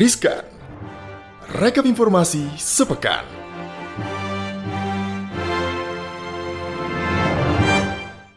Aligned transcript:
Riskan. 0.00 0.48
Rekap 1.60 1.84
informasi 1.84 2.48
sepekan. 2.56 3.20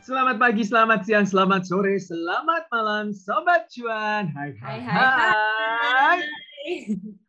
Selamat 0.04 0.44
pagi, 0.44 0.68
selamat 0.68 1.08
siang, 1.08 1.24
selamat 1.24 1.64
sore, 1.64 1.96
selamat 2.04 2.68
malam, 2.68 3.16
Sobat 3.16 3.72
Cuan. 3.72 4.28
Hai, 4.36 4.60
Hai, 4.60 4.80
hai, 4.84 5.08
hai. 5.08 6.18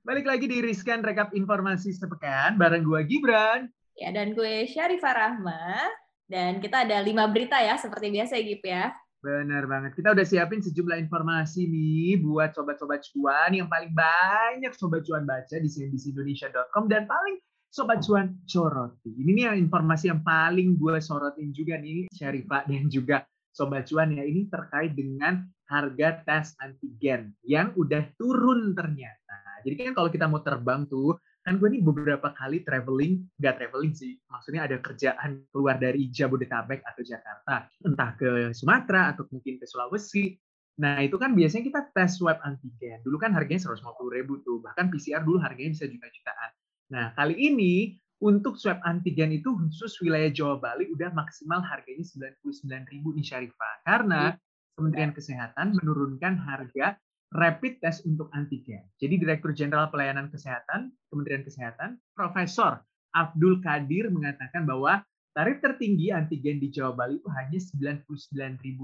Balik 0.03 0.27
lagi 0.27 0.51
di 0.51 0.67
Riskan 0.67 1.07
Rekap 1.07 1.31
Informasi 1.31 1.95
Sepekan, 1.95 2.59
bareng 2.59 2.83
gue 2.83 3.07
Gibran. 3.07 3.71
Ya, 3.95 4.11
dan 4.11 4.35
gue 4.35 4.67
Syarifah 4.67 5.15
Rahma. 5.15 5.95
Dan 6.27 6.59
kita 6.59 6.83
ada 6.83 6.99
lima 7.07 7.31
berita 7.31 7.63
ya, 7.63 7.79
seperti 7.79 8.11
biasa 8.11 8.35
ya, 8.35 8.43
Gip 8.43 8.67
ya. 8.67 8.91
Benar 9.25 9.65
banget. 9.65 9.97
Kita 9.97 10.13
udah 10.13 10.27
siapin 10.29 10.61
sejumlah 10.61 11.01
informasi 11.09 11.65
nih 11.65 12.21
buat 12.21 12.53
sobat-sobat 12.53 13.09
cuan 13.09 13.57
yang 13.57 13.73
paling 13.73 13.97
banyak 13.97 14.69
sobat 14.77 15.01
cuan 15.09 15.25
baca 15.25 15.57
di 15.57 15.65
cnbcindonesia.com 15.65 16.85
dan 16.93 17.09
paling 17.09 17.41
sobat 17.73 18.05
cuan 18.05 18.37
soroti. 18.45 19.17
Ini 19.17 19.31
nih 19.33 19.45
yang 19.49 19.57
informasi 19.65 20.13
yang 20.13 20.21
paling 20.21 20.77
gue 20.77 21.01
sorotin 21.01 21.57
juga 21.57 21.81
nih 21.81 22.13
Syarifah 22.13 22.69
dan 22.69 22.93
juga 22.93 23.25
sobat 23.49 23.89
cuan 23.89 24.13
ya 24.13 24.29
ini 24.29 24.45
terkait 24.53 24.93
dengan 24.93 25.41
harga 25.73 26.21
tes 26.29 26.53
antigen 26.61 27.33
yang 27.49 27.73
udah 27.81 28.05
turun 28.21 28.77
ternyata. 28.77 29.65
Jadi 29.65 29.89
kan 29.89 29.97
kalau 29.97 30.13
kita 30.13 30.29
mau 30.29 30.45
terbang 30.45 30.85
tuh 30.85 31.17
kan 31.45 31.61
gue 31.61 31.69
nih 31.77 31.85
beberapa 31.85 32.33
kali 32.33 32.65
traveling, 32.65 33.21
nggak 33.37 33.55
traveling 33.61 33.93
sih, 33.93 34.17
maksudnya 34.33 34.65
ada 34.65 34.81
kerjaan 34.81 35.45
keluar 35.53 35.77
dari 35.77 36.09
Jabodetabek 36.09 36.81
atau 36.81 37.03
Jakarta, 37.05 37.69
entah 37.85 38.11
ke 38.17 38.57
Sumatera 38.57 39.13
atau 39.13 39.29
mungkin 39.29 39.61
ke 39.61 39.69
Sulawesi. 39.69 40.41
Nah 40.81 41.05
itu 41.05 41.21
kan 41.21 41.37
biasanya 41.37 41.69
kita 41.69 41.81
tes 41.93 42.17
swab 42.19 42.41
antigen. 42.43 42.99
Dulu 43.05 43.21
kan 43.21 43.31
harganya 43.37 43.61
150 43.61 43.85
ribu 44.11 44.41
tuh, 44.41 44.65
bahkan 44.65 44.89
PCR 44.89 45.23
dulu 45.23 45.39
harganya 45.39 45.77
bisa 45.77 45.85
juta-jutaan. 45.85 46.51
Nah 46.91 47.13
kali 47.15 47.37
ini 47.37 47.95
untuk 48.25 48.57
swab 48.57 48.81
antigen 48.83 49.37
itu 49.37 49.53
khusus 49.53 50.01
wilayah 50.01 50.33
Jawa 50.33 50.57
Bali 50.57 50.89
udah 50.97 51.13
maksimal 51.13 51.61
harganya 51.61 52.03
99 52.03 52.41
ribu 52.89 53.13
nih 53.13 53.23
Syarifah. 53.23 53.85
Karena 53.85 54.33
Kementerian 54.75 55.15
Kesehatan 55.15 55.79
menurunkan 55.79 56.35
harga 56.41 56.99
rapid 57.33 57.81
test 57.81 58.05
untuk 58.05 58.29
antigen. 58.37 58.85
Jadi 59.01 59.17
Direktur 59.17 59.57
Jenderal 59.57 59.89
Pelayanan 59.89 60.29
Kesehatan 60.29 60.93
Kementerian 61.09 61.47
Kesehatan, 61.47 61.97
Profesor 62.13 62.83
Abdul 63.15 63.63
Kadir 63.63 64.11
mengatakan 64.11 64.67
bahwa 64.67 65.01
tarif 65.35 65.59
tertinggi 65.63 66.11
antigen 66.11 66.59
di 66.63 66.71
Jawa 66.71 66.95
Bali 66.95 67.19
itu 67.19 67.31
hanya 67.31 67.59
Rp99.000. 67.59 68.81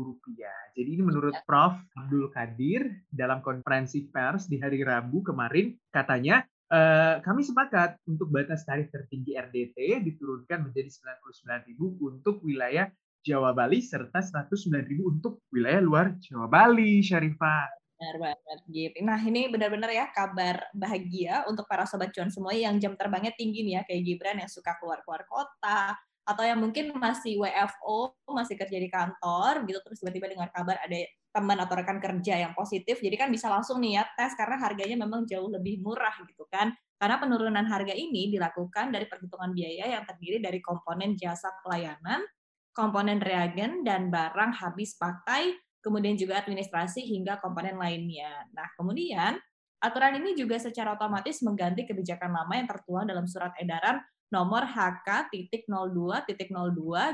Jadi 0.79 0.89
ini 0.91 1.03
menurut 1.03 1.35
Prof. 1.47 1.79
Abdul 1.99 2.31
Kadir 2.31 2.87
dalam 3.11 3.43
konferensi 3.43 4.07
pers 4.07 4.47
di 4.47 4.63
hari 4.63 4.83
Rabu 4.83 5.23
kemarin 5.27 5.75
katanya 5.91 6.43
eh, 6.71 7.19
kami 7.23 7.43
sepakat 7.43 8.03
untuk 8.07 8.31
batas 8.31 8.67
tarif 8.67 8.91
tertinggi 8.95 9.35
RDT 9.39 10.07
diturunkan 10.07 10.71
menjadi 10.71 10.91
Rp99.000 10.91 11.81
untuk 11.99 12.43
wilayah 12.47 12.91
Jawa 13.21 13.53
Bali 13.53 13.83
serta 13.85 14.23
Rp109.000 14.23 14.99
untuk 15.03 15.45
wilayah 15.55 15.83
luar 15.83 16.07
Jawa 16.19 16.47
Bali, 16.51 17.05
Syarifah. 17.05 17.80
Benar 18.01 18.17
banget, 18.17 18.59
Gip. 18.73 18.93
Nah, 19.05 19.21
ini 19.21 19.53
benar-benar 19.53 19.93
ya 19.93 20.09
kabar 20.09 20.73
bahagia 20.73 21.45
untuk 21.45 21.69
para 21.69 21.85
sobat 21.85 22.09
cuan 22.17 22.33
semua 22.33 22.57
yang 22.57 22.81
jam 22.81 22.97
terbangnya 22.97 23.37
tinggi 23.37 23.61
nih 23.61 23.77
ya, 23.77 23.83
kayak 23.85 24.03
Gibran 24.09 24.37
yang 24.41 24.49
suka 24.49 24.73
keluar-keluar 24.81 25.29
kota, 25.29 25.93
atau 26.25 26.41
yang 26.41 26.57
mungkin 26.65 26.97
masih 26.97 27.37
WFO, 27.37 28.17
masih 28.33 28.57
kerja 28.57 28.81
di 28.81 28.89
kantor, 28.89 29.69
gitu, 29.69 29.85
terus 29.85 30.01
tiba-tiba 30.01 30.33
dengar 30.33 30.49
kabar 30.49 30.81
ada 30.81 30.97
teman 31.31 31.61
atau 31.61 31.75
rekan 31.77 32.01
kerja 32.01 32.35
yang 32.41 32.53
positif, 32.57 32.99
jadi 33.05 33.15
kan 33.21 33.29
bisa 33.31 33.47
langsung 33.53 33.79
nih 33.85 34.01
ya 34.01 34.05
tes 34.19 34.33
karena 34.35 34.57
harganya 34.59 34.97
memang 35.05 35.29
jauh 35.29 35.47
lebih 35.53 35.79
murah 35.85 36.17
gitu 36.25 36.49
kan. 36.49 36.73
Karena 36.97 37.21
penurunan 37.21 37.63
harga 37.69 37.93
ini 37.95 38.33
dilakukan 38.33 38.91
dari 38.97 39.07
perhitungan 39.07 39.53
biaya 39.53 39.93
yang 40.01 40.05
terdiri 40.09 40.41
dari 40.41 40.59
komponen 40.65 41.15
jasa 41.21 41.53
pelayanan, 41.63 42.25
komponen 42.73 43.21
reagen, 43.21 43.85
dan 43.87 44.09
barang 44.11 44.57
habis 44.59 44.97
pakai, 44.99 45.55
kemudian 45.81 46.17
juga 46.17 46.41
administrasi 46.41 47.05
hingga 47.05 47.41
komponen 47.41 47.77
lainnya. 47.77 48.47
Nah, 48.53 48.69
kemudian 48.77 49.37
aturan 49.81 50.21
ini 50.21 50.37
juga 50.37 50.61
secara 50.61 50.95
otomatis 50.97 51.41
mengganti 51.41 51.89
kebijakan 51.89 52.31
lama 52.33 52.53
yang 52.57 52.69
tertuang 52.69 53.09
dalam 53.09 53.25
surat 53.25 53.53
edaran 53.57 54.01
nomor 54.31 54.63
HK.02.02 54.69 56.31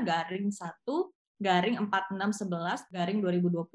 garing 0.05 0.47
1 0.53 0.61
garing 1.37 1.75
4611 1.89 2.93
garing 2.93 3.19
2020 3.21 3.69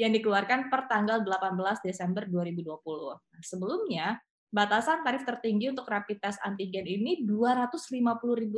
yang 0.00 0.10
dikeluarkan 0.14 0.72
per 0.72 0.88
tanggal 0.88 1.20
18 1.22 1.84
Desember 1.84 2.24
2020. 2.26 2.64
Nah, 2.64 3.42
sebelumnya, 3.44 4.06
batasan 4.48 5.04
tarif 5.04 5.22
tertinggi 5.22 5.68
untuk 5.70 5.86
rapid 5.86 6.18
test 6.18 6.40
antigen 6.42 6.88
ini 6.88 7.22
Rp250.000 7.22 8.48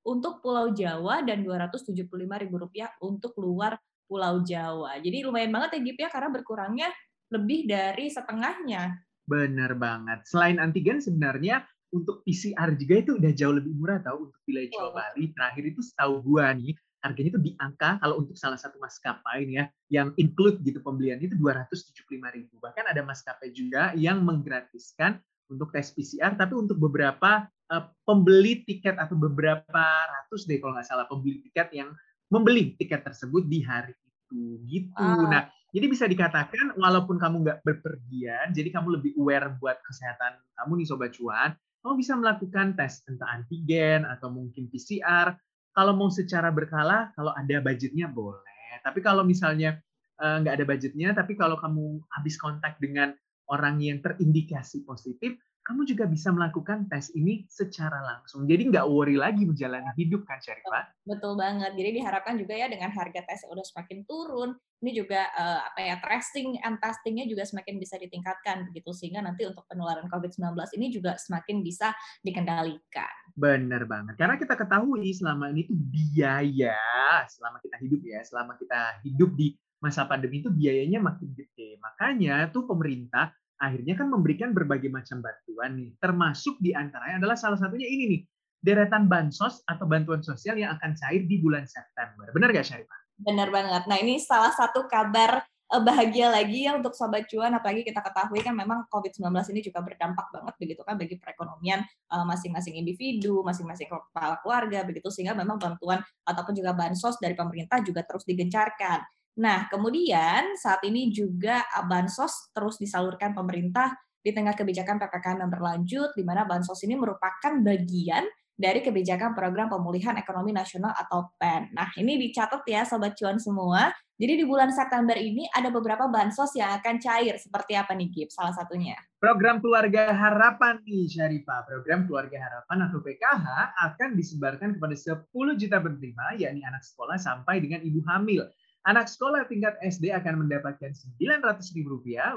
untuk 0.00 0.40
Pulau 0.40 0.72
Jawa 0.72 1.20
dan 1.20 1.44
Rp275.000 1.44 3.04
untuk 3.04 3.36
luar 3.36 3.76
Pulau 4.10 4.42
Jawa. 4.42 4.98
Jadi 4.98 5.22
lumayan 5.22 5.54
banget 5.54 5.78
ya 5.78 5.80
Gip 5.86 5.98
ya 6.02 6.10
karena 6.10 6.34
berkurangnya 6.34 6.90
lebih 7.30 7.70
dari 7.70 8.10
setengahnya. 8.10 8.98
Benar 9.22 9.78
banget. 9.78 10.26
Selain 10.26 10.58
antigen 10.58 10.98
sebenarnya 10.98 11.62
untuk 11.94 12.26
PCR 12.26 12.74
juga 12.74 12.94
itu 12.98 13.12
udah 13.14 13.30
jauh 13.30 13.54
lebih 13.54 13.70
murah 13.78 14.02
tahu 14.02 14.26
untuk 14.26 14.40
wilayah 14.50 14.70
Jawa 14.74 14.90
Bali. 14.90 15.30
Terakhir 15.30 15.64
itu 15.70 15.80
setahu 15.86 16.18
gua 16.26 16.50
nih 16.50 16.74
harganya 17.00 17.30
itu 17.32 17.40
di 17.40 17.52
angka 17.56 17.96
kalau 17.96 18.20
untuk 18.20 18.36
salah 18.36 18.60
satu 18.60 18.76
maskapai 18.76 19.48
nih 19.48 19.56
ya 19.56 19.64
yang 19.88 20.08
include 20.20 20.60
gitu 20.66 20.82
pembelian 20.82 21.22
itu 21.22 21.38
275.000. 21.38 22.50
Bahkan 22.58 22.84
ada 22.90 23.02
maskapai 23.06 23.54
juga 23.54 23.94
yang 23.94 24.20
menggratiskan 24.26 25.22
untuk 25.50 25.70
tes 25.74 25.90
PCR 25.90 26.34
tapi 26.38 26.54
untuk 26.54 26.78
beberapa 26.78 27.46
uh, 27.70 27.84
pembeli 28.06 28.62
tiket 28.62 28.98
atau 28.98 29.18
beberapa 29.18 29.82
ratus 30.06 30.46
deh 30.46 30.62
kalau 30.62 30.78
nggak 30.78 30.86
salah 30.86 31.06
pembeli 31.10 31.42
tiket 31.42 31.74
yang 31.74 31.90
membeli 32.30 32.78
tiket 32.78 33.02
tersebut 33.02 33.44
di 33.50 33.60
hari 33.60 33.92
itu 34.30 34.62
gitu. 34.70 34.94
Ah. 34.96 35.26
Nah, 35.26 35.42
jadi 35.74 35.86
bisa 35.90 36.06
dikatakan 36.06 36.78
walaupun 36.78 37.18
kamu 37.18 37.46
nggak 37.46 37.60
berpergian, 37.66 38.54
jadi 38.54 38.70
kamu 38.70 39.02
lebih 39.02 39.12
aware 39.18 39.54
buat 39.58 39.78
kesehatan 39.82 40.38
kamu 40.58 40.82
nih 40.82 40.86
sobat 40.86 41.10
cuan, 41.14 41.50
kamu 41.82 41.94
bisa 41.98 42.14
melakukan 42.14 42.78
tes 42.78 43.02
entah 43.10 43.30
antigen 43.30 44.06
atau 44.06 44.30
mungkin 44.30 44.70
PCR. 44.70 45.34
Kalau 45.70 45.94
mau 45.94 46.10
secara 46.10 46.50
berkala, 46.50 47.14
kalau 47.14 47.30
ada 47.30 47.62
budgetnya 47.62 48.10
boleh. 48.10 48.82
Tapi 48.82 48.98
kalau 49.02 49.22
misalnya 49.22 49.78
eh, 50.18 50.36
nggak 50.42 50.54
ada 50.58 50.64
budgetnya, 50.66 51.10
tapi 51.14 51.38
kalau 51.38 51.58
kamu 51.58 52.02
habis 52.14 52.34
kontak 52.38 52.78
dengan 52.82 53.14
orang 53.50 53.82
yang 53.82 53.98
terindikasi 53.98 54.86
positif, 54.86 55.34
kamu 55.60 55.84
juga 55.84 56.04
bisa 56.08 56.32
melakukan 56.32 56.88
tes 56.88 57.12
ini 57.12 57.44
secara 57.46 58.00
langsung. 58.00 58.48
Jadi 58.48 58.72
nggak 58.72 58.86
worry 58.88 59.14
lagi 59.14 59.44
menjalani 59.44 59.92
hidup 59.94 60.24
kan, 60.24 60.40
Syarifah? 60.40 60.88
Betul 61.04 61.36
banget. 61.36 61.76
Jadi 61.76 61.90
diharapkan 62.00 62.34
juga 62.40 62.56
ya 62.56 62.66
dengan 62.66 62.90
harga 62.90 63.20
tes 63.22 63.44
yang 63.44 63.52
udah 63.52 63.66
semakin 63.68 63.98
turun, 64.08 64.50
ini 64.80 64.90
juga 64.96 65.28
eh, 65.28 65.60
apa 65.60 65.80
ya 65.84 65.94
tracing 66.00 66.56
and 66.64 66.80
testingnya 66.80 67.28
juga 67.28 67.44
semakin 67.44 67.76
bisa 67.76 68.00
ditingkatkan 68.00 68.72
begitu 68.72 68.90
sehingga 68.96 69.20
nanti 69.20 69.44
untuk 69.44 69.68
penularan 69.68 70.08
COVID-19 70.08 70.56
ini 70.80 70.86
juga 70.88 71.20
semakin 71.20 71.60
bisa 71.60 71.92
dikendalikan. 72.24 73.14
Benar 73.36 73.84
banget. 73.84 74.16
Karena 74.16 74.40
kita 74.40 74.56
ketahui 74.56 75.12
selama 75.12 75.52
ini 75.52 75.68
tuh 75.68 75.76
biaya, 75.76 76.80
selama 77.28 77.60
kita 77.60 77.76
hidup 77.76 78.00
ya, 78.00 78.20
selama 78.24 78.52
kita 78.56 78.80
hidup 79.04 79.30
di 79.36 79.52
masa 79.80 80.04
pandemi 80.04 80.40
itu 80.40 80.52
biayanya 80.52 81.00
makin 81.00 81.32
gede. 81.36 81.76
Makanya 81.80 82.48
tuh 82.52 82.68
pemerintah 82.68 83.32
akhirnya 83.60 83.94
kan 83.94 84.08
memberikan 84.08 84.56
berbagai 84.56 84.88
macam 84.88 85.20
bantuan 85.20 85.76
nih. 85.76 85.92
Termasuk 86.00 86.56
di 86.58 86.72
antaranya 86.72 87.20
adalah 87.20 87.36
salah 87.36 87.60
satunya 87.60 87.86
ini 87.86 88.04
nih, 88.08 88.20
deretan 88.64 89.06
bansos 89.06 89.60
atau 89.68 89.84
bantuan 89.84 90.24
sosial 90.24 90.56
yang 90.56 90.72
akan 90.80 90.96
cair 90.96 91.28
di 91.28 91.36
bulan 91.40 91.68
September. 91.68 92.32
Benar 92.32 92.56
nggak 92.56 92.66
Syarifah? 92.66 93.00
Benar 93.20 93.48
banget. 93.52 93.82
Nah 93.84 93.98
ini 94.00 94.16
salah 94.16 94.52
satu 94.56 94.88
kabar 94.88 95.44
eh, 95.44 95.82
bahagia 95.84 96.32
lagi 96.32 96.64
ya 96.64 96.72
untuk 96.72 96.96
sobat 96.96 97.28
cuan 97.28 97.52
apalagi 97.52 97.84
kita 97.84 98.00
ketahui 98.00 98.40
kan 98.40 98.56
memang 98.56 98.88
COVID-19 98.88 99.28
ini 99.52 99.60
juga 99.60 99.84
berdampak 99.84 100.32
banget 100.32 100.54
begitu 100.56 100.82
kan 100.84 100.96
bagi 100.96 101.20
perekonomian 101.20 101.84
eh, 101.84 102.24
masing-masing 102.24 102.80
individu, 102.80 103.44
masing-masing 103.44 103.92
kepala 103.92 104.40
keluarga 104.40 104.88
begitu 104.88 105.12
sehingga 105.12 105.36
memang 105.36 105.60
bantuan 105.60 106.00
ataupun 106.24 106.56
juga 106.56 106.72
bansos 106.72 107.20
dari 107.20 107.36
pemerintah 107.36 107.84
juga 107.84 108.04
terus 108.08 108.24
digencarkan. 108.24 109.19
Nah, 109.40 109.72
kemudian 109.72 110.52
saat 110.60 110.84
ini 110.84 111.08
juga 111.08 111.64
bansos 111.88 112.52
terus 112.52 112.76
disalurkan 112.76 113.32
pemerintah 113.32 113.96
di 114.20 114.36
tengah 114.36 114.52
kebijakan 114.52 115.00
PPKM 115.00 115.40
yang 115.40 115.48
berlanjut, 115.48 116.12
di 116.12 116.20
mana 116.28 116.44
bansos 116.44 116.84
ini 116.84 116.92
merupakan 116.92 117.56
bagian 117.64 118.28
dari 118.60 118.84
kebijakan 118.84 119.32
program 119.32 119.72
pemulihan 119.72 120.12
ekonomi 120.20 120.52
nasional 120.52 120.92
atau 120.92 121.32
PEN. 121.40 121.72
Nah, 121.72 121.88
ini 121.96 122.20
dicatat 122.20 122.60
ya 122.68 122.84
Sobat 122.84 123.16
Cuan 123.16 123.40
semua. 123.40 123.88
Jadi 124.20 124.36
di 124.36 124.44
bulan 124.44 124.68
September 124.68 125.16
ini 125.16 125.48
ada 125.48 125.72
beberapa 125.72 126.04
bansos 126.04 126.52
yang 126.52 126.76
akan 126.76 127.00
cair. 127.00 127.40
Seperti 127.40 127.72
apa 127.72 127.96
nih, 127.96 128.12
Gip? 128.12 128.28
Salah 128.28 128.52
satunya. 128.52 128.92
Program 129.16 129.64
Keluarga 129.64 130.12
Harapan 130.12 130.84
nih, 130.84 131.08
Syarifah. 131.08 131.64
Program 131.64 132.04
Keluarga 132.04 132.36
Harapan 132.36 132.92
atau 132.92 133.00
PKH 133.00 133.46
akan 133.80 134.08
disebarkan 134.12 134.76
kepada 134.76 134.92
10 134.92 135.56
juta 135.56 135.80
penerima, 135.80 136.36
yakni 136.36 136.60
anak 136.60 136.84
sekolah 136.84 137.16
sampai 137.16 137.64
dengan 137.64 137.80
ibu 137.80 138.04
hamil. 138.04 138.44
Anak 138.88 139.12
sekolah 139.12 139.44
tingkat 139.44 139.76
SD 139.84 140.08
akan 140.08 140.48
mendapatkan 140.48 140.96
Rp900.000 140.96 141.84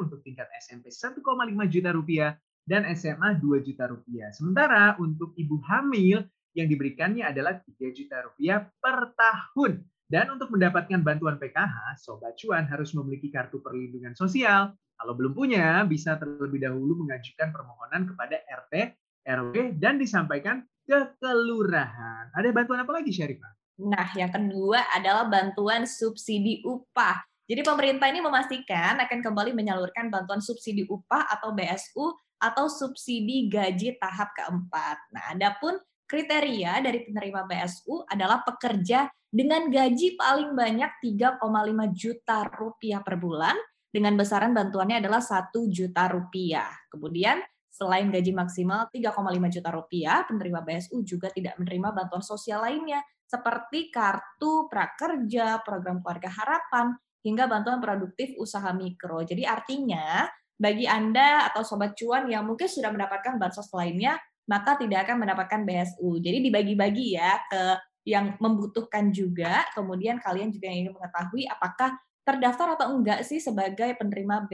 untuk 0.03 0.19
tingkat 0.27 0.51
SMP 0.59 0.91
1,5 0.91 1.23
juta 1.71 1.89
rupiah 1.95 2.35
dan 2.67 2.83
SMA 2.99 3.39
2 3.39 3.63
juta 3.63 3.87
rupiah. 3.87 4.27
Sementara 4.35 4.99
untuk 4.99 5.31
ibu 5.39 5.63
hamil 5.63 6.27
yang 6.51 6.67
diberikannya 6.67 7.23
adalah 7.23 7.63
3 7.63 7.95
juta 7.95 8.27
rupiah 8.27 8.67
per 8.83 9.15
tahun. 9.15 9.87
Dan 10.11 10.35
untuk 10.35 10.51
mendapatkan 10.51 10.99
bantuan 10.99 11.39
PKH, 11.39 12.03
Sobat 12.03 12.35
Cuan 12.35 12.67
harus 12.67 12.91
memiliki 12.91 13.31
kartu 13.31 13.63
perlindungan 13.63 14.11
sosial. 14.13 14.75
Kalau 14.99 15.15
belum 15.15 15.31
punya, 15.31 15.87
bisa 15.87 16.19
terlebih 16.19 16.59
dahulu 16.59 17.07
mengajukan 17.07 17.55
permohonan 17.55 18.03
kepada 18.11 18.35
RT, 18.45 18.73
RW, 19.25 19.79
dan 19.79 19.95
disampaikan 19.95 20.67
ke 20.83 21.17
kelurahan. 21.23 22.29
Ada 22.35 22.51
bantuan 22.51 22.83
apa 22.83 22.99
lagi, 22.99 23.15
Syarifah? 23.15 23.62
Nah, 23.81 24.13
yang 24.13 24.29
kedua 24.29 24.85
adalah 24.93 25.25
bantuan 25.25 25.89
subsidi 25.89 26.61
upah. 26.61 27.25
Jadi 27.49 27.61
pemerintah 27.65 28.07
ini 28.07 28.21
memastikan 28.21 29.01
akan 29.01 29.19
kembali 29.19 29.51
menyalurkan 29.57 30.13
bantuan 30.13 30.39
subsidi 30.39 30.85
upah 30.85 31.27
atau 31.33 31.51
BSU 31.51 32.05
atau 32.39 32.65
subsidi 32.69 33.49
gaji 33.49 33.97
tahap 33.97 34.31
keempat. 34.37 34.97
Nah, 35.11 35.23
adapun 35.33 35.75
kriteria 36.05 36.83
dari 36.85 37.09
penerima 37.09 37.49
BSU 37.49 38.05
adalah 38.05 38.45
pekerja 38.45 39.09
dengan 39.33 39.65
gaji 39.67 40.13
paling 40.13 40.53
banyak 40.53 40.91
3,5 41.01 41.41
juta 41.97 42.45
rupiah 42.53 43.01
per 43.01 43.17
bulan 43.17 43.57
dengan 43.89 44.13
besaran 44.13 44.53
bantuannya 44.53 45.01
adalah 45.01 45.19
1 45.19 45.49
juta 45.73 46.05
rupiah. 46.13 46.69
Kemudian 46.93 47.41
selain 47.73 48.13
gaji 48.13 48.29
maksimal 48.29 48.93
3,5 48.93 49.49
juta 49.49 49.69
rupiah, 49.73 50.21
penerima 50.29 50.61
BSU 50.61 51.01
juga 51.01 51.33
tidak 51.33 51.57
menerima 51.57 51.89
bantuan 51.89 52.21
sosial 52.21 52.61
lainnya 52.61 53.01
seperti 53.33 53.89
kartu 53.89 54.69
prakerja, 54.69 55.65
program 55.65 56.05
keluarga 56.05 56.29
harapan, 56.29 56.93
hingga 57.25 57.49
bantuan 57.49 57.81
produktif 57.81 58.37
usaha 58.37 58.69
mikro. 58.69 59.25
Jadi 59.25 59.41
artinya 59.41 60.29
bagi 60.53 60.85
Anda 60.85 61.49
atau 61.49 61.65
sobat 61.65 61.97
cuan 61.97 62.29
yang 62.29 62.45
mungkin 62.45 62.69
sudah 62.69 62.93
mendapatkan 62.93 63.41
bansos 63.41 63.73
lainnya, 63.73 64.21
maka 64.45 64.77
tidak 64.77 65.09
akan 65.09 65.25
mendapatkan 65.25 65.65
BSU. 65.65 66.21
Jadi 66.21 66.45
dibagi-bagi 66.45 67.17
ya 67.17 67.41
ke 67.49 67.81
yang 68.03 68.35
membutuhkan 68.37 69.09
juga, 69.15 69.63
kemudian 69.71 70.19
kalian 70.19 70.51
juga 70.51 70.67
yang 70.69 70.87
ingin 70.87 70.93
mengetahui 70.93 71.47
apakah 71.47 71.95
terdaftar 72.27 72.75
atau 72.75 72.91
enggak 72.91 73.23
sih 73.23 73.39
sebagai 73.39 73.95
penerima 73.95 74.47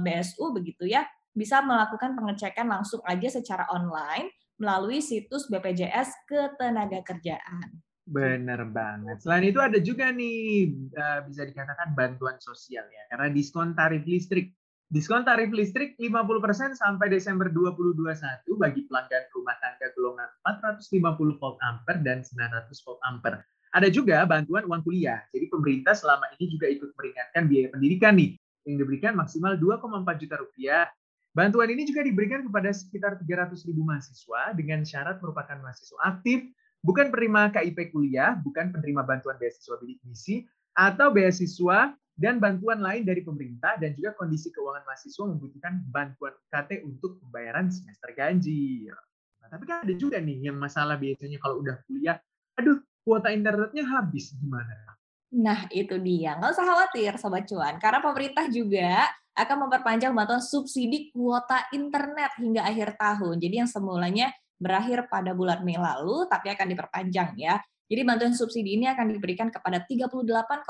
BSU 0.00 0.44
eh, 0.48 0.52
begitu 0.56 0.84
ya, 0.88 1.04
bisa 1.36 1.60
melakukan 1.60 2.16
pengecekan 2.16 2.64
langsung 2.64 3.04
aja 3.04 3.28
secara 3.28 3.68
online 3.68 4.32
melalui 4.56 5.04
situs 5.04 5.52
BPJS 5.52 6.24
Ketenagakerjaan. 6.24 7.85
Benar 8.06 8.62
banget. 8.70 9.18
Selain 9.18 9.42
itu 9.42 9.58
ada 9.58 9.82
juga 9.82 10.14
nih 10.14 10.70
eh, 10.94 11.20
bisa 11.26 11.42
dikatakan 11.42 11.90
bantuan 11.98 12.38
sosial 12.38 12.86
ya, 12.86 13.02
karena 13.10 13.34
diskon 13.34 13.74
tarif 13.74 14.06
listrik. 14.06 14.54
Diskon 14.86 15.26
tarif 15.26 15.50
listrik 15.50 15.98
50% 15.98 16.78
sampai 16.78 17.10
Desember 17.10 17.50
2021 17.50 18.46
bagi 18.62 18.86
pelanggan 18.86 19.24
rumah 19.34 19.58
tangga 19.58 19.90
golongan 19.98 20.30
450 20.46 21.42
volt 21.42 21.58
ampere 21.58 21.98
dan 22.06 22.22
900 22.22 22.70
volt 22.86 23.02
ampere. 23.02 23.42
Ada 23.74 23.90
juga 23.90 24.22
bantuan 24.22 24.62
uang 24.70 24.86
kuliah. 24.86 25.26
Jadi 25.34 25.50
pemerintah 25.50 25.98
selama 25.98 26.30
ini 26.38 26.46
juga 26.46 26.70
ikut 26.70 26.94
meringankan 26.94 27.42
biaya 27.50 27.68
pendidikan 27.74 28.14
nih 28.14 28.38
yang 28.70 28.76
diberikan 28.78 29.12
maksimal 29.18 29.58
2,4 29.58 30.22
juta 30.22 30.38
rupiah. 30.38 30.86
Bantuan 31.34 31.68
ini 31.74 31.82
juga 31.82 32.06
diberikan 32.06 32.46
kepada 32.46 32.70
sekitar 32.70 33.18
300 33.18 33.66
ribu 33.66 33.82
mahasiswa 33.82 34.54
dengan 34.54 34.86
syarat 34.86 35.18
merupakan 35.18 35.58
mahasiswa 35.58 35.98
aktif 36.06 36.46
bukan 36.86 37.10
penerima 37.10 37.50
KIP 37.50 37.90
kuliah, 37.90 38.38
bukan 38.38 38.70
penerima 38.70 39.02
bantuan 39.02 39.34
beasiswa 39.42 39.74
bidik 39.82 39.98
misi, 40.06 40.46
atau 40.78 41.10
beasiswa 41.10 41.98
dan 42.14 42.38
bantuan 42.38 42.78
lain 42.78 43.02
dari 43.02 43.26
pemerintah 43.26 43.74
dan 43.76 43.92
juga 43.98 44.14
kondisi 44.14 44.54
keuangan 44.54 44.86
mahasiswa 44.86 45.24
membutuhkan 45.26 45.82
bantuan 45.90 46.32
KT 46.48 46.86
untuk 46.86 47.18
pembayaran 47.20 47.68
semester 47.68 48.14
ganjil. 48.14 48.94
Nah, 49.42 49.48
tapi 49.50 49.64
kan 49.66 49.82
ada 49.82 49.94
juga 49.98 50.22
nih 50.22 50.46
yang 50.46 50.56
masalah 50.56 50.94
biasanya 50.94 51.42
kalau 51.42 51.60
udah 51.60 51.76
kuliah, 51.90 52.16
aduh 52.54 52.78
kuota 53.02 53.34
internetnya 53.34 53.84
habis 53.84 54.32
gimana? 54.38 54.96
Nah 55.36 55.66
itu 55.74 55.98
dia, 56.00 56.38
nggak 56.38 56.54
usah 56.54 56.64
khawatir 56.64 57.12
Sobat 57.18 57.44
Cuan, 57.50 57.76
karena 57.82 57.98
pemerintah 57.98 58.46
juga 58.46 59.10
akan 59.36 59.68
memperpanjang 59.68 60.16
bantuan 60.16 60.40
subsidi 60.40 61.12
kuota 61.12 61.68
internet 61.76 62.32
hingga 62.40 62.64
akhir 62.64 62.96
tahun. 62.96 63.36
Jadi 63.36 63.54
yang 63.60 63.68
semulanya 63.68 64.32
berakhir 64.56 65.06
pada 65.08 65.36
bulan 65.36 65.62
Mei 65.62 65.76
lalu, 65.76 66.24
tapi 66.28 66.52
akan 66.52 66.66
diperpanjang 66.72 67.36
ya. 67.36 67.60
Jadi 67.86 68.02
bantuan 68.02 68.34
subsidi 68.34 68.74
ini 68.74 68.90
akan 68.90 69.14
diberikan 69.14 69.46
kepada 69.46 69.86
38,1 69.86 70.66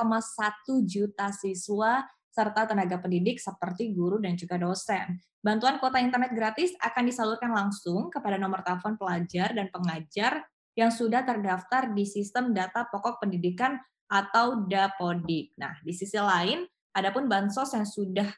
juta 0.84 1.32
siswa 1.32 2.04
serta 2.28 2.68
tenaga 2.68 3.00
pendidik 3.00 3.40
seperti 3.40 3.96
guru 3.96 4.20
dan 4.20 4.36
juga 4.36 4.60
dosen. 4.60 5.16
Bantuan 5.40 5.80
kuota 5.80 5.96
internet 5.96 6.36
gratis 6.36 6.76
akan 6.76 7.08
disalurkan 7.08 7.48
langsung 7.48 8.12
kepada 8.12 8.36
nomor 8.36 8.60
telepon 8.60 9.00
pelajar 9.00 9.56
dan 9.56 9.72
pengajar 9.72 10.44
yang 10.76 10.92
sudah 10.92 11.24
terdaftar 11.24 11.96
di 11.96 12.04
sistem 12.04 12.52
data 12.52 12.84
pokok 12.92 13.24
pendidikan 13.24 13.80
atau 14.12 14.68
DAPODIK. 14.68 15.56
Nah, 15.56 15.80
di 15.80 15.96
sisi 15.96 16.20
lain, 16.20 16.68
adapun 16.92 17.24
bansos 17.24 17.72
yang 17.72 17.88
sudah 17.88 18.28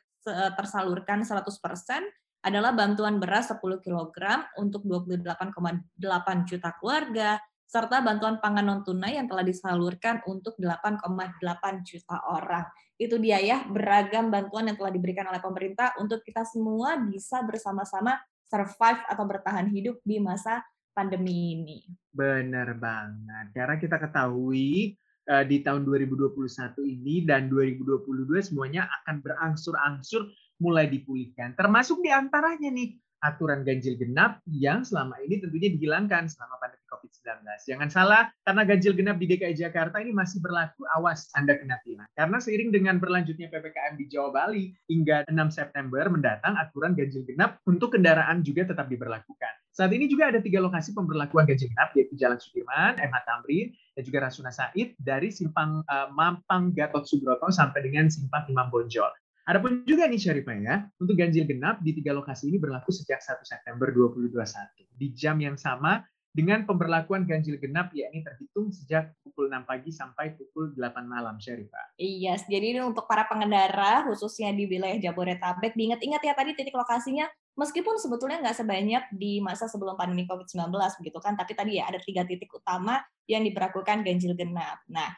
tersalurkan 0.54 1.26
100% 1.26 1.42
adalah 2.42 2.70
bantuan 2.70 3.18
beras 3.18 3.50
10 3.50 3.60
kg 3.82 4.16
untuk 4.58 4.86
28,8 4.86 6.48
juta 6.48 6.70
keluarga, 6.78 7.38
serta 7.68 8.00
bantuan 8.00 8.40
pangan 8.40 8.64
non-tunai 8.64 9.20
yang 9.20 9.28
telah 9.28 9.44
disalurkan 9.44 10.24
untuk 10.24 10.56
8,8 10.56 11.84
juta 11.84 12.16
orang. 12.32 12.64
Itu 12.96 13.20
dia 13.20 13.38
ya, 13.44 13.62
beragam 13.68 14.32
bantuan 14.32 14.72
yang 14.72 14.78
telah 14.80 14.90
diberikan 14.90 15.28
oleh 15.28 15.38
pemerintah 15.38 15.92
untuk 16.00 16.24
kita 16.24 16.48
semua 16.48 16.96
bisa 16.96 17.44
bersama-sama 17.44 18.16
survive 18.48 19.04
atau 19.04 19.24
bertahan 19.28 19.68
hidup 19.68 20.00
di 20.00 20.16
masa 20.16 20.64
pandemi 20.96 21.54
ini. 21.54 21.78
Benar 22.08 22.74
banget. 22.80 23.52
Karena 23.52 23.76
kita 23.76 24.00
ketahui 24.00 24.96
eh, 25.28 25.44
di 25.44 25.60
tahun 25.60 25.84
2021 25.84 26.34
ini 26.88 27.28
dan 27.28 27.46
2022 27.52 28.48
semuanya 28.48 28.88
akan 29.04 29.20
berangsur-angsur 29.20 30.26
mulai 30.58 30.90
dipulihkan. 30.90 31.54
Termasuk 31.54 32.02
di 32.02 32.10
antaranya 32.10 32.70
nih 32.70 32.98
aturan 33.18 33.66
ganjil 33.66 33.98
genap 33.98 34.38
yang 34.46 34.86
selama 34.86 35.18
ini 35.26 35.42
tentunya 35.42 35.74
dihilangkan 35.74 36.30
selama 36.30 36.54
pandemi 36.62 36.86
COVID-19. 36.86 37.42
Jangan 37.66 37.88
salah, 37.90 38.22
karena 38.46 38.62
ganjil 38.62 38.92
genap 38.94 39.16
di 39.18 39.26
DKI 39.26 39.54
Jakarta 39.58 39.98
ini 39.98 40.14
masih 40.14 40.38
berlaku, 40.38 40.86
awas 40.94 41.26
Anda 41.34 41.58
kena 41.58 41.82
tilang. 41.82 42.06
Karena 42.14 42.38
seiring 42.38 42.70
dengan 42.70 43.02
berlanjutnya 43.02 43.50
PPKM 43.50 43.94
di 43.98 44.06
Jawa 44.06 44.30
Bali 44.30 44.70
hingga 44.86 45.26
6 45.26 45.34
September 45.50 46.06
mendatang, 46.06 46.54
aturan 46.54 46.94
ganjil 46.94 47.26
genap 47.26 47.58
untuk 47.66 47.98
kendaraan 47.98 48.46
juga 48.46 48.70
tetap 48.70 48.86
diberlakukan. 48.86 49.54
Saat 49.74 49.94
ini 49.94 50.10
juga 50.10 50.34
ada 50.34 50.42
tiga 50.42 50.58
lokasi 50.58 50.90
pemberlakuan 50.90 51.46
ganjil 51.46 51.70
genap, 51.70 51.94
yaitu 51.94 52.14
Jalan 52.18 52.38
Sudirman, 52.38 52.98
MH 52.98 53.18
Tamrin, 53.26 53.66
dan 53.94 54.02
juga 54.02 54.18
Rasuna 54.26 54.50
Said 54.50 54.98
dari 54.98 55.30
Simpang 55.30 55.86
uh, 55.86 56.10
Mampang 56.10 56.74
Gatot 56.74 57.06
Subroto 57.06 57.50
sampai 57.50 57.86
dengan 57.86 58.10
Simpang 58.10 58.46
Imam 58.50 58.70
Bonjol. 58.70 59.10
Adapun 59.48 59.80
juga 59.88 60.04
nih 60.04 60.20
Syarifah 60.20 60.56
ya, 60.60 60.76
untuk 61.00 61.16
ganjil 61.16 61.48
genap 61.48 61.80
di 61.80 61.96
tiga 61.96 62.12
lokasi 62.12 62.52
ini 62.52 62.60
berlaku 62.60 62.92
sejak 62.92 63.24
1 63.24 63.40
September 63.48 63.88
2021. 63.88 64.36
Di 64.92 65.08
jam 65.16 65.40
yang 65.40 65.56
sama 65.56 66.04
dengan 66.28 66.68
pemberlakuan 66.68 67.24
ganjil 67.24 67.56
genap 67.56 67.88
yakni 67.96 68.20
terhitung 68.20 68.68
sejak 68.68 69.16
pukul 69.24 69.48
6 69.48 69.64
pagi 69.64 69.88
sampai 69.88 70.36
pukul 70.36 70.76
8 70.76 71.00
malam, 71.08 71.40
Syarifah. 71.40 71.96
Iya, 71.96 72.36
yes, 72.36 72.44
jadi 72.44 72.76
ini 72.76 72.80
untuk 72.84 73.08
para 73.08 73.24
pengendara 73.24 74.04
khususnya 74.04 74.52
di 74.52 74.68
wilayah 74.68 75.00
Jabodetabek, 75.00 75.72
diingat-ingat 75.72 76.20
ya 76.20 76.36
tadi 76.36 76.52
titik 76.52 76.76
lokasinya 76.76 77.24
meskipun 77.56 77.96
sebetulnya 77.96 78.44
nggak 78.44 78.58
sebanyak 78.60 79.04
di 79.16 79.40
masa 79.40 79.64
sebelum 79.64 79.96
pandemi 79.96 80.28
COVID-19 80.28 80.76
begitu 81.00 81.18
kan, 81.24 81.40
tapi 81.40 81.56
tadi 81.56 81.80
ya 81.80 81.88
ada 81.88 81.96
tiga 82.04 82.28
titik 82.28 82.52
utama 82.52 83.00
yang 83.24 83.40
diberlakukan 83.48 84.04
ganjil 84.04 84.36
genap. 84.36 84.84
Nah, 84.92 85.08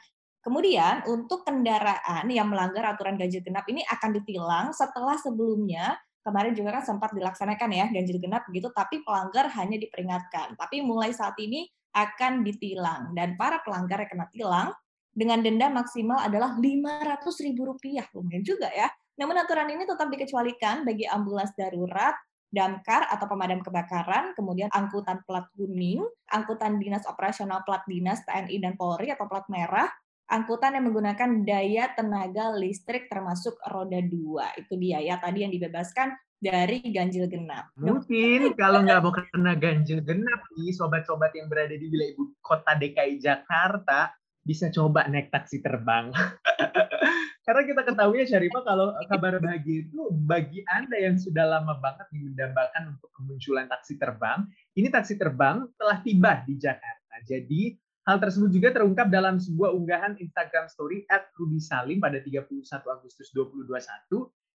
Kemudian 0.41 1.05
untuk 1.05 1.45
kendaraan 1.45 2.25
yang 2.33 2.49
melanggar 2.49 2.97
aturan 2.97 3.21
ganjil 3.21 3.45
genap 3.45 3.69
ini 3.69 3.85
akan 3.85 4.11
ditilang 4.17 4.67
setelah 4.73 5.21
sebelumnya 5.21 6.01
kemarin 6.25 6.57
juga 6.57 6.81
kan 6.81 6.85
sempat 6.85 7.13
dilaksanakan 7.13 7.69
ya 7.73 7.87
ganjil 7.93 8.17
genap 8.17 8.49
begitu 8.49 8.73
tapi 8.73 9.05
pelanggar 9.05 9.53
hanya 9.53 9.77
diperingatkan. 9.77 10.57
Tapi 10.57 10.81
mulai 10.81 11.13
saat 11.13 11.37
ini 11.37 11.69
akan 11.93 12.47
ditilang 12.47 13.13
dan 13.13 13.37
para 13.37 13.61
pelanggar 13.61 14.01
yang 14.01 14.11
kena 14.11 14.27
tilang 14.33 14.69
dengan 15.11 15.43
denda 15.43 15.69
maksimal 15.69 16.23
adalah 16.23 16.57
Rp500.000. 16.57 18.15
Lumayan 18.17 18.45
juga 18.47 18.71
ya. 18.73 18.89
Namun 19.21 19.37
aturan 19.37 19.69
ini 19.69 19.85
tetap 19.85 20.09
dikecualikan 20.09 20.89
bagi 20.89 21.05
ambulans 21.05 21.53
darurat, 21.53 22.17
damkar 22.49 23.05
atau 23.13 23.29
pemadam 23.29 23.61
kebakaran, 23.61 24.33
kemudian 24.33 24.73
angkutan 24.73 25.21
plat 25.29 25.45
kuning, 25.53 26.01
angkutan 26.33 26.81
dinas 26.81 27.05
operasional 27.05 27.61
plat 27.69 27.85
dinas 27.85 28.25
TNI 28.25 28.57
dan 28.65 28.75
Polri 28.81 29.13
atau 29.13 29.29
plat 29.29 29.45
merah, 29.53 29.91
angkutan 30.31 30.79
yang 30.79 30.87
menggunakan 30.87 31.43
daya 31.43 31.91
tenaga 31.93 32.55
listrik 32.55 33.11
termasuk 33.11 33.59
roda 33.67 33.99
dua. 34.01 34.55
Itu 34.55 34.79
dia 34.79 35.03
ya 35.03 35.19
tadi 35.19 35.43
yang 35.43 35.53
dibebaskan 35.53 36.15
dari 36.41 36.81
ganjil 36.89 37.29
genap. 37.29 37.69
Mungkin 37.77 38.57
kalau 38.57 38.81
nggak 38.81 39.01
mau 39.05 39.13
kena 39.13 39.53
ganjil 39.59 40.01
genap 40.01 40.41
nih, 40.57 40.73
sobat-sobat 40.73 41.37
yang 41.37 41.51
berada 41.53 41.77
di 41.77 41.87
wilayah 41.91 42.17
ibu 42.17 42.33
kota 42.41 42.73
DKI 42.79 43.21
Jakarta, 43.21 44.15
bisa 44.41 44.73
coba 44.73 45.05
naik 45.11 45.29
taksi 45.29 45.61
terbang. 45.61 46.09
Karena 47.45 47.67
kita 47.67 47.83
ketahui 47.83 48.23
ya 48.23 48.27
Syarifah 48.31 48.63
kalau 48.63 48.95
kabar 49.11 49.43
bahagia 49.43 49.83
itu 49.83 50.01
bagi 50.23 50.63
Anda 50.71 51.03
yang 51.03 51.19
sudah 51.19 51.51
lama 51.51 51.77
banget 51.83 52.07
mendambakan 52.15 52.95
untuk 52.95 53.11
kemunculan 53.11 53.67
taksi 53.67 53.99
terbang, 53.99 54.47
ini 54.79 54.87
taksi 54.87 55.19
terbang 55.19 55.67
telah 55.75 55.99
tiba 56.01 56.47
di 56.47 56.55
Jakarta. 56.57 57.15
Jadi 57.27 57.75
hal 58.09 58.17
tersebut 58.21 58.51
juga 58.53 58.73
terungkap 58.73 59.13
dalam 59.13 59.37
sebuah 59.37 59.75
unggahan 59.77 60.17
Instagram 60.17 60.71
story 60.73 61.05
at 61.13 61.29
Rudy 61.37 61.61
Salim 61.61 62.01
pada 62.01 62.21
31 62.23 62.49
Agustus 62.89 63.29
2021. 63.37 63.77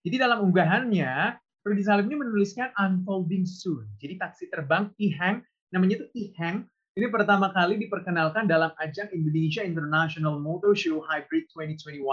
Jadi 0.02 0.16
dalam 0.18 0.42
unggahannya, 0.46 1.38
Rudy 1.62 1.82
Salim 1.82 2.10
ini 2.10 2.18
menuliskan 2.22 2.74
unfolding 2.74 3.46
soon. 3.46 3.86
Jadi 4.02 4.18
taksi 4.18 4.50
terbang 4.50 4.90
e-hang, 4.98 5.42
namanya 5.70 6.02
itu 6.02 6.06
e-hang, 6.14 6.66
ini 6.92 7.08
pertama 7.08 7.48
kali 7.56 7.80
diperkenalkan 7.80 8.44
dalam 8.44 8.68
ajang 8.76 9.08
Indonesia 9.16 9.64
International 9.64 10.36
Motor 10.36 10.76
Show 10.76 11.00
Hybrid 11.00 11.48
2021 11.56 12.04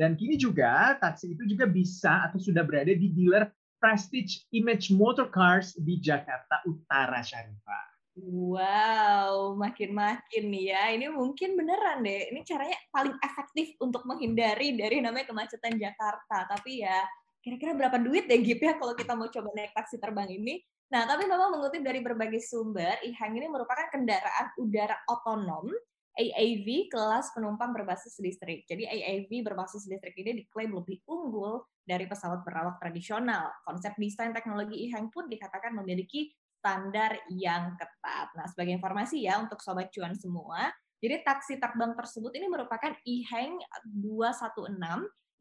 dan 0.00 0.16
kini 0.16 0.40
juga 0.40 0.96
taksi 0.96 1.36
itu 1.36 1.44
juga 1.44 1.68
bisa 1.68 2.24
atau 2.24 2.40
sudah 2.40 2.64
berada 2.64 2.90
di 2.90 3.12
dealer 3.12 3.52
Prestige 3.76 4.48
Image 4.56 4.88
Motor 4.88 5.28
Cars 5.28 5.76
di 5.76 6.00
Jakarta 6.00 6.64
Utara, 6.64 7.20
Syarifah. 7.20 7.93
Wow, 8.14 9.58
makin-makin 9.58 10.44
nih 10.46 10.64
ya. 10.70 10.82
Ini 10.94 11.10
mungkin 11.10 11.58
beneran 11.58 12.06
deh. 12.06 12.30
Ini 12.30 12.46
caranya 12.46 12.78
paling 12.94 13.18
efektif 13.18 13.74
untuk 13.82 14.06
menghindari 14.06 14.78
dari 14.78 15.02
namanya 15.02 15.26
kemacetan 15.34 15.74
Jakarta. 15.74 16.46
Tapi 16.46 16.86
ya, 16.86 17.02
kira-kira 17.42 17.74
berapa 17.74 17.98
duit 17.98 18.30
deh 18.30 18.38
Gip 18.38 18.62
ya 18.62 18.78
kalau 18.78 18.94
kita 18.94 19.18
mau 19.18 19.26
coba 19.26 19.50
naik 19.58 19.74
taksi 19.74 19.98
terbang 19.98 20.30
ini? 20.30 20.62
Nah, 20.94 21.10
tapi 21.10 21.26
memang 21.26 21.58
mengutip 21.58 21.82
dari 21.82 21.98
berbagai 21.98 22.38
sumber, 22.38 23.02
IHANG 23.02 23.34
ini 23.34 23.50
merupakan 23.50 23.90
kendaraan 23.90 24.46
udara 24.62 24.94
otonom 25.10 25.66
AAV 26.14 26.86
kelas 26.94 27.34
penumpang 27.34 27.74
berbasis 27.74 28.14
listrik. 28.22 28.62
Jadi 28.70 28.86
AAV 28.86 29.42
berbasis 29.42 29.90
listrik 29.90 30.14
ini 30.22 30.46
diklaim 30.46 30.70
lebih 30.70 31.02
unggul 31.10 31.66
dari 31.82 32.06
pesawat 32.06 32.46
berawak 32.46 32.78
tradisional. 32.78 33.50
Konsep 33.66 33.98
desain 33.98 34.30
teknologi 34.30 34.86
IHANG 34.86 35.10
pun 35.10 35.26
dikatakan 35.26 35.74
memiliki 35.74 36.30
standar 36.64 37.20
yang 37.28 37.76
ketat. 37.76 38.32
Nah, 38.32 38.48
sebagai 38.48 38.72
informasi 38.80 39.20
ya 39.20 39.36
untuk 39.36 39.60
sobat 39.60 39.92
cuan 39.92 40.16
semua, 40.16 40.72
jadi 40.96 41.20
taksi 41.20 41.60
terbang 41.60 41.92
tersebut 41.92 42.32
ini 42.32 42.48
merupakan 42.48 42.96
IHANG 43.04 43.60
216 43.92 44.72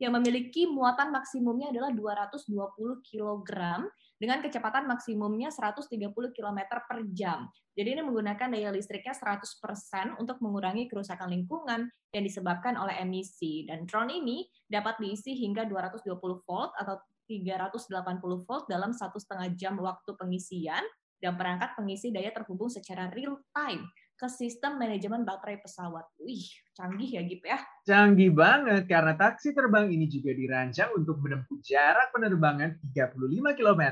yang 0.03 0.20
memiliki 0.20 0.68
muatan 0.68 1.15
maksimumnya 1.15 1.72
adalah 1.72 1.96
220 1.96 2.51
kg 3.00 3.51
dengan 4.20 4.44
kecepatan 4.44 4.84
maksimumnya 4.84 5.48
130 5.48 6.12
km 6.12 6.60
per 6.84 7.08
jam. 7.15 7.48
Jadi 7.72 7.96
ini 7.96 8.01
menggunakan 8.03 8.51
daya 8.51 8.75
listriknya 8.75 9.15
100% 9.15 10.20
untuk 10.20 10.44
mengurangi 10.44 10.92
kerusakan 10.92 11.32
lingkungan 11.32 11.88
yang 12.12 12.24
disebabkan 12.27 12.75
oleh 12.75 13.00
emisi. 13.00 13.63
Dan 13.63 13.88
drone 13.88 14.20
ini 14.20 14.44
dapat 14.68 15.00
diisi 15.00 15.32
hingga 15.39 15.63
220 15.63 16.20
volt 16.44 16.75
atau 16.75 17.00
380 17.32 18.44
volt 18.44 18.68
dalam 18.68 18.92
satu 18.92 19.15
setengah 19.15 19.56
jam 19.56 19.80
waktu 19.80 20.12
pengisian 20.20 20.84
dan 21.24 21.39
perangkat 21.39 21.72
pengisi 21.80 22.12
daya 22.12 22.36
terhubung 22.36 22.68
secara 22.68 23.08
real 23.15 23.39
time 23.56 23.88
ke 24.20 24.27
sistem 24.27 24.75
manajemen 24.75 25.24
baterai 25.24 25.63
pesawat. 25.63 26.03
Wih, 26.20 26.44
canggih 26.75 27.15
ya 27.15 27.22
Gip 27.24 27.48
ya. 27.48 27.63
Canggih 27.88 28.36
banget 28.36 28.84
karena 28.92 29.15
taksi 29.15 29.56
terbang 29.56 29.88
ini 29.88 30.12
juga 30.12 30.36
dirancang 30.36 30.92
untuk 31.00 31.24
menempuh 31.24 31.63
jarak 31.63 32.12
penerbangan 32.12 32.75
35 32.92 33.56
km 33.56 33.84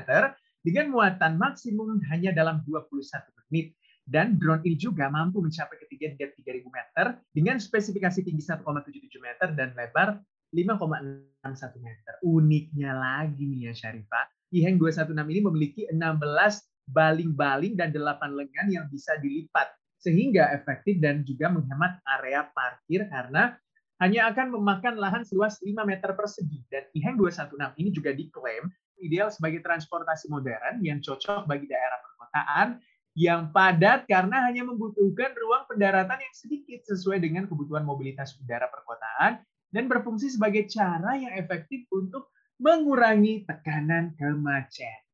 dengan 0.60 0.86
muatan 0.92 1.32
maksimum 1.40 1.96
hanya 2.12 2.36
dalam 2.36 2.60
21 2.68 3.00
menit. 3.48 3.72
Dan 4.02 4.34
drone 4.34 4.66
ini 4.66 4.74
juga 4.74 5.06
mampu 5.08 5.38
mencapai 5.38 5.78
ketinggian 5.78 6.18
hingga 6.18 6.34
3000 6.34 6.66
meter 6.74 7.06
dengan 7.30 7.56
spesifikasi 7.62 8.20
tinggi 8.26 8.42
1,77 8.42 8.66
meter 9.22 9.48
dan 9.54 9.72
lebar 9.78 10.18
5,61 10.50 11.80
meter. 11.80 12.12
Uniknya 12.26 12.92
lagi 12.98 13.46
nih 13.46 13.70
ya 13.70 13.72
Syarifah, 13.72 14.26
IHENG 14.52 14.76
216 14.76 15.16
ini 15.32 15.40
memiliki 15.40 15.82
16 15.88 16.71
baling-baling 16.90 17.78
dan 17.78 17.94
8 17.94 18.32
lengan 18.34 18.66
yang 18.68 18.86
bisa 18.90 19.14
dilipat 19.22 19.70
sehingga 20.02 20.50
efektif 20.50 20.98
dan 20.98 21.22
juga 21.22 21.46
menghemat 21.46 22.02
area 22.18 22.50
parkir 22.50 23.06
karena 23.06 23.54
hanya 24.02 24.34
akan 24.34 24.58
memakan 24.58 24.98
lahan 24.98 25.22
seluas 25.22 25.62
5 25.62 25.78
meter 25.86 26.10
persegi. 26.18 26.66
Dan 26.66 26.90
IHEM 26.90 27.14
216 27.22 27.78
ini 27.78 27.90
juga 27.94 28.10
diklaim 28.10 28.66
ideal 28.98 29.30
sebagai 29.30 29.62
transportasi 29.62 30.26
modern 30.26 30.82
yang 30.82 30.98
cocok 30.98 31.46
bagi 31.46 31.70
daerah 31.70 32.02
perkotaan 32.02 32.82
yang 33.12 33.52
padat 33.52 34.08
karena 34.08 34.48
hanya 34.48 34.64
membutuhkan 34.64 35.36
ruang 35.36 35.68
pendaratan 35.68 36.16
yang 36.16 36.34
sedikit 36.34 36.80
sesuai 36.88 37.20
dengan 37.20 37.44
kebutuhan 37.44 37.84
mobilitas 37.84 38.34
udara 38.40 38.72
perkotaan 38.72 39.44
dan 39.68 39.84
berfungsi 39.84 40.32
sebagai 40.32 40.64
cara 40.72 41.14
yang 41.20 41.36
efektif 41.36 41.84
untuk 41.92 42.32
mengurangi 42.56 43.44
tekanan 43.44 44.16
kemacetan. 44.16 45.11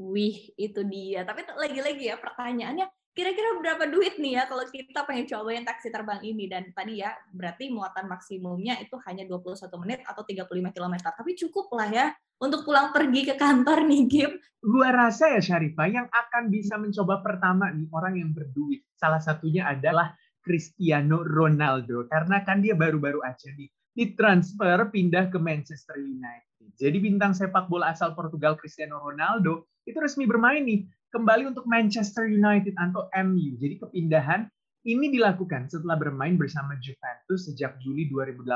Wih, 0.00 0.56
itu 0.56 0.80
dia. 0.88 1.28
Tapi 1.28 1.44
lagi-lagi 1.44 2.08
ya 2.08 2.16
pertanyaannya, 2.16 2.88
kira-kira 3.12 3.58
berapa 3.60 3.84
duit 3.90 4.16
nih 4.16 4.40
ya 4.40 4.42
kalau 4.48 4.64
kita 4.70 5.04
pengen 5.04 5.28
cobain 5.28 5.66
taksi 5.66 5.92
terbang 5.92 6.22
ini 6.24 6.46
dan 6.46 6.70
tadi 6.72 7.02
ya 7.02 7.12
berarti 7.34 7.68
muatan 7.68 8.06
maksimumnya 8.06 8.78
itu 8.80 8.96
hanya 9.04 9.26
21 9.26 9.66
menit 9.82 10.00
atau 10.06 10.22
35 10.22 10.46
km 10.48 10.94
tapi 11.02 11.34
cukup 11.34 11.74
lah 11.74 11.90
ya 11.90 12.06
untuk 12.38 12.62
pulang 12.62 12.94
pergi 12.94 13.28
ke 13.28 13.34
kantor 13.34 13.82
nih 13.84 14.02
Gim. 14.06 14.32
Gua 14.62 14.88
rasa 14.94 15.36
ya 15.36 15.42
Syarifah 15.42 15.88
yang 15.90 16.06
akan 16.06 16.48
bisa 16.48 16.78
mencoba 16.78 17.20
pertama 17.20 17.68
nih 17.74 17.90
orang 17.90 18.14
yang 18.14 18.30
berduit 18.30 18.86
salah 18.94 19.20
satunya 19.20 19.66
adalah 19.66 20.14
Cristiano 20.40 21.20
Ronaldo 21.26 22.06
karena 22.08 22.40
kan 22.46 22.62
dia 22.62 22.78
baru-baru 22.78 23.20
aja 23.26 23.52
nih 23.52 23.68
ditransfer 23.90 24.86
pindah 24.88 25.28
ke 25.28 25.36
Manchester 25.36 25.98
United. 25.98 26.72
Jadi 26.78 26.96
bintang 27.02 27.34
sepak 27.36 27.68
bola 27.68 27.92
asal 27.92 28.14
Portugal 28.16 28.56
Cristiano 28.56 29.02
Ronaldo 29.02 29.68
itu 29.90 29.98
resmi 29.98 30.24
bermain 30.24 30.62
nih 30.62 30.86
kembali 31.10 31.50
untuk 31.50 31.66
Manchester 31.66 32.30
United 32.30 32.74
atau 32.78 33.10
MU. 33.26 33.58
Jadi 33.58 33.82
kepindahan 33.82 34.46
ini 34.88 35.12
dilakukan 35.12 35.68
setelah 35.68 36.00
bermain 36.00 36.40
bersama 36.40 36.72
Juventus 36.80 37.50
sejak 37.50 37.76
Juli 37.84 38.08
2018 38.08 38.48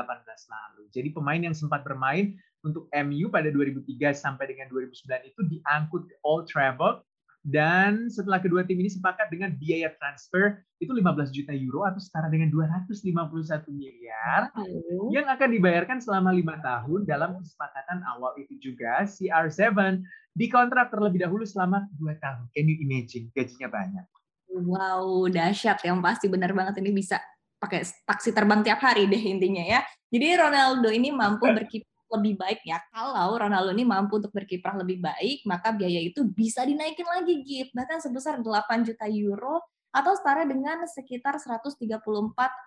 lalu. 0.49 0.83
Jadi 0.89 1.13
pemain 1.13 1.37
yang 1.37 1.53
sempat 1.53 1.85
bermain 1.85 2.33
untuk 2.65 2.89
MU 2.89 3.29
pada 3.29 3.53
2003 3.53 4.09
sampai 4.17 4.49
dengan 4.49 4.65
2009 4.73 5.29
itu 5.29 5.41
diangkut 5.45 6.09
ke 6.09 6.15
Old 6.25 6.49
Trafford 6.49 7.05
dan 7.45 8.09
setelah 8.09 8.41
kedua 8.41 8.65
tim 8.65 8.81
ini 8.81 8.89
sepakat 8.89 9.29
dengan 9.29 9.53
biaya 9.53 9.93
transfer 10.01 10.65
itu 10.81 10.89
15 10.89 11.29
juta 11.29 11.53
euro 11.53 11.85
atau 11.85 12.01
setara 12.01 12.25
dengan 12.25 12.49
251 12.49 13.05
miliar 13.69 14.49
oh. 14.57 15.13
yang 15.13 15.29
akan 15.29 15.53
dibayarkan 15.53 16.01
selama 16.01 16.33
lima 16.33 16.57
tahun 16.65 17.05
dalam 17.05 17.37
kesepakatan 17.37 18.01
awal 18.17 18.33
itu 18.41 18.57
juga 18.57 19.05
CR7 19.05 19.77
dikontrak 20.33 20.89
terlebih 20.89 21.21
dahulu 21.21 21.45
selama 21.45 21.85
dua 21.93 22.17
tahun. 22.17 22.49
Can 22.49 22.65
you 22.65 22.81
imagine 22.81 23.29
gajinya 23.31 23.69
banyak? 23.69 24.05
Wow, 24.49 25.29
dahsyat 25.29 25.85
yang 25.85 26.01
pasti 26.01 26.25
benar 26.25 26.49
banget 26.49 26.81
ini 26.81 26.97
bisa 26.97 27.21
pakai 27.61 27.85
taksi 28.09 28.33
terbang 28.33 28.65
tiap 28.65 28.81
hari 28.81 29.05
deh 29.05 29.21
intinya 29.21 29.61
ya. 29.61 29.85
Jadi 30.09 30.33
Ronaldo 30.33 30.89
ini 30.89 31.13
mampu 31.13 31.45
berkiprah 31.45 31.93
lebih 32.15 32.39
baik 32.39 32.63
ya. 32.63 32.79
Kalau 32.89 33.35
Ronaldo 33.35 33.75
ini 33.75 33.83
mampu 33.83 34.17
untuk 34.17 34.31
berkiprah 34.31 34.79
lebih 34.81 35.03
baik, 35.03 35.45
maka 35.45 35.75
biaya 35.75 36.01
itu 36.01 36.23
bisa 36.25 36.63
dinaikin 36.63 37.05
lagi 37.05 37.43
Gip, 37.43 37.75
bahkan 37.75 37.99
sebesar 37.99 38.39
8 38.41 38.87
juta 38.87 39.05
euro 39.11 39.61
atau 39.95 40.11
setara 40.15 40.43
dengan 40.43 40.83
sekitar 40.87 41.39
134 41.39 41.79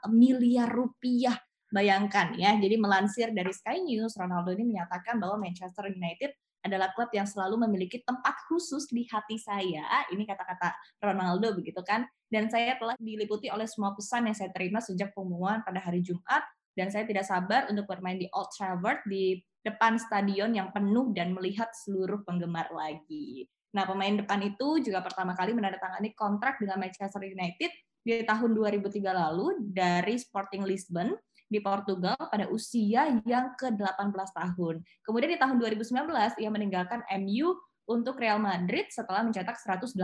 miliar 0.09 0.69
rupiah. 0.69 1.37
Bayangkan 1.69 2.33
ya, 2.41 2.57
jadi 2.57 2.81
melansir 2.81 3.29
dari 3.37 3.53
Sky 3.53 3.85
News, 3.85 4.17
Ronaldo 4.17 4.57
ini 4.57 4.73
menyatakan 4.73 5.21
bahwa 5.21 5.37
Manchester 5.37 5.93
United 5.93 6.33
adalah 6.65 6.91
klub 6.97 7.13
yang 7.15 7.29
selalu 7.29 7.69
memiliki 7.69 8.03
tempat 8.03 8.35
khusus 8.51 8.91
di 8.91 9.07
hati 9.07 9.39
saya. 9.39 9.85
Ini 10.11 10.25
kata-kata 10.27 10.75
Ronaldo 10.99 11.55
begitu 11.61 11.85
kan. 11.87 12.09
Dan 12.29 12.53
saya 12.53 12.77
telah 12.77 12.93
diliputi 13.01 13.49
oleh 13.49 13.65
semua 13.65 13.97
pesan 13.97 14.29
yang 14.29 14.37
saya 14.37 14.53
terima 14.53 14.85
sejak 14.85 15.17
pengumuman 15.17 15.65
pada 15.65 15.81
hari 15.81 16.05
Jumat 16.05 16.45
dan 16.79 16.95
saya 16.95 17.03
tidak 17.03 17.27
sabar 17.27 17.67
untuk 17.67 17.91
bermain 17.91 18.15
di 18.15 18.31
Old 18.31 18.55
Trafford 18.55 19.03
di 19.11 19.43
depan 19.67 19.99
stadion 19.99 20.55
yang 20.55 20.71
penuh 20.71 21.11
dan 21.11 21.35
melihat 21.35 21.75
seluruh 21.75 22.23
penggemar 22.23 22.71
lagi. 22.71 23.51
Nah, 23.75 23.83
pemain 23.83 24.15
depan 24.15 24.39
itu 24.47 24.79
juga 24.79 25.03
pertama 25.03 25.35
kali 25.35 25.53
menandatangani 25.59 26.15
kontrak 26.15 26.63
dengan 26.63 26.79
Manchester 26.79 27.27
United 27.27 27.75
di 28.07 28.23
tahun 28.23 28.55
2003 28.55 28.95
lalu 29.11 29.59
dari 29.75 30.15
Sporting 30.17 30.63
Lisbon 30.63 31.19
di 31.51 31.59
Portugal 31.59 32.17
pada 32.17 32.47
usia 32.49 33.11
yang 33.27 33.53
ke-18 33.59 34.31
tahun. 34.33 34.81
Kemudian 35.03 35.35
di 35.35 35.41
tahun 35.41 35.57
2019 35.59 36.39
ia 36.39 36.51
meninggalkan 36.55 37.03
MU 37.19 37.59
untuk 37.89 38.21
Real 38.21 38.39
Madrid 38.39 38.87
setelah 38.93 39.25
mencetak 39.25 39.57
118 39.57 39.97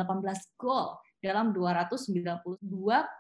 gol 0.57 0.97
dalam 1.21 1.53
292 1.57 2.53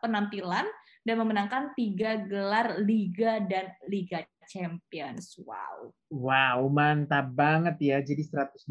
penampilan 0.05 0.65
dan 1.05 1.21
memenangkan 1.21 1.77
tiga 1.77 2.25
gelar 2.25 2.81
Liga 2.81 3.45
dan 3.45 3.71
Liga 3.87 4.25
Champions. 4.49 5.37
Wow. 5.41 5.93
Wow, 6.09 6.69
mantap 6.73 7.33
banget 7.37 7.77
ya. 7.81 7.97
Jadi 8.01 8.25
118 8.25 8.65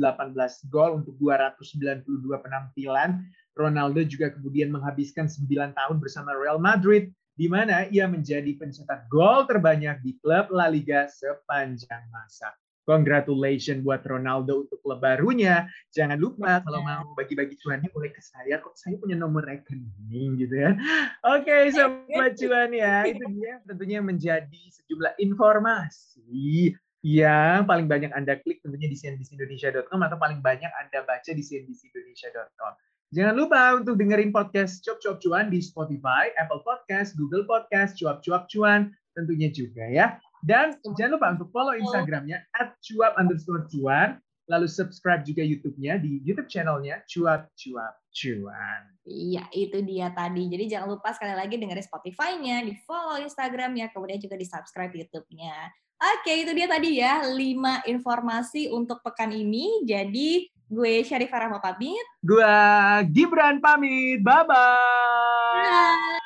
gol 0.69 1.01
untuk 1.01 1.13
292 1.21 2.05
penampilan. 2.41 3.21
Ronaldo 3.53 4.01
juga 4.01 4.33
kemudian 4.33 4.73
menghabiskan 4.73 5.29
9 5.29 5.77
tahun 5.77 5.97
bersama 6.01 6.33
Real 6.33 6.57
Madrid 6.57 7.13
di 7.33 7.49
mana 7.49 7.89
ia 7.89 8.05
menjadi 8.05 8.53
pencetak 8.57 9.09
gol 9.09 9.45
terbanyak 9.49 10.01
di 10.05 10.17
klub 10.21 10.49
La 10.53 10.69
Liga 10.69 11.09
sepanjang 11.09 12.09
masa. 12.13 12.53
Congratulations 12.83 13.79
buat 13.79 14.03
Ronaldo 14.03 14.67
untuk 14.67 14.83
klub 14.83 14.99
barunya. 14.99 15.71
Jangan 15.95 16.19
lupa 16.19 16.59
kalau 16.67 16.83
mau 16.83 17.15
bagi-bagi 17.15 17.55
cuannya 17.63 17.87
boleh 17.95 18.11
ke 18.11 18.19
saya. 18.19 18.59
Kok 18.59 18.75
saya 18.75 18.99
punya 18.99 19.15
nomor 19.15 19.47
rekening 19.47 20.35
gitu 20.35 20.51
ya. 20.51 20.75
Oke, 21.23 21.47
okay, 21.47 21.61
sobat 21.71 22.35
cuan 22.35 22.75
ya. 22.75 23.07
Itu 23.07 23.23
dia 23.39 23.63
tentunya 23.63 24.03
menjadi 24.03 24.61
sejumlah 24.75 25.15
informasi 25.15 26.75
yang 27.03 27.67
paling 27.67 27.87
banyak 27.87 28.11
Anda 28.15 28.39
klik 28.39 28.63
tentunya 28.63 28.87
di 28.87 28.95
cnbcindonesia.com 28.95 29.99
atau 30.03 30.17
paling 30.19 30.39
banyak 30.39 30.71
Anda 30.79 31.03
baca 31.07 31.31
di 31.31 31.43
cnbcindonesia.com. 31.43 32.73
Jangan 33.13 33.35
lupa 33.37 33.77
untuk 33.77 33.95
dengerin 33.95 34.33
podcast 34.33 34.81
Cuap 34.81 34.97
Cuap 34.97 35.17
Cuan 35.21 35.53
di 35.53 35.61
Spotify, 35.61 36.33
Apple 36.35 36.65
Podcast, 36.65 37.13
Google 37.13 37.45
Podcast, 37.45 37.93
Cuap 37.95 38.25
Cuap 38.25 38.49
Cuan 38.49 38.89
tentunya 39.13 39.53
juga 39.53 39.85
ya. 39.85 40.17
Dan 40.43 40.75
jangan 40.99 41.11
lupa 41.15 41.27
untuk 41.39 41.49
follow 41.55 41.73
Instagramnya 41.79 42.43
at 42.59 42.75
cuap 42.83 43.15
underscore 43.15 43.63
cuan. 43.71 44.19
Lalu 44.51 44.67
subscribe 44.67 45.23
juga 45.23 45.39
YouTube-nya 45.39 46.03
di 46.03 46.19
YouTube 46.19 46.51
channelnya 46.51 46.99
Cuap 47.07 47.47
Cuap 47.55 47.95
Cuan. 48.11 48.81
Iya, 49.07 49.47
itu 49.55 49.79
dia 49.87 50.11
tadi. 50.11 50.51
Jadi 50.51 50.67
jangan 50.67 50.99
lupa 50.99 51.15
sekali 51.15 51.31
lagi 51.31 51.55
dengerin 51.55 51.87
Spotify-nya, 51.87 52.67
di 52.67 52.75
follow 52.83 53.23
Instagram-nya, 53.23 53.95
kemudian 53.95 54.19
juga 54.19 54.35
di 54.35 54.43
subscribe 54.43 54.91
YouTube-nya. 54.91 55.71
Oke, 56.19 56.43
itu 56.43 56.51
dia 56.51 56.67
tadi 56.67 56.99
ya, 56.99 57.23
5 57.23 57.87
informasi 57.87 58.67
untuk 58.67 58.99
pekan 58.99 59.31
ini. 59.31 59.87
Jadi 59.87 60.51
gue 60.67 60.93
Syarifah 61.07 61.47
Rahma 61.47 61.63
pamit. 61.63 62.03
Gue 62.19 62.43
Gibran 63.15 63.63
pamit. 63.63 64.19
Bye-bye. 64.19 64.51
Bye. 64.51 66.22